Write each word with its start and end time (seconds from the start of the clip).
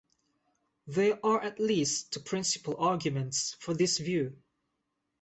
There 0.87 1.23
are 1.23 1.39
at 1.43 1.59
least 1.59 2.11
two 2.13 2.21
principal 2.21 2.75
arguments 2.79 3.55
for 3.59 3.75
this 3.75 3.99
view. 3.99 4.35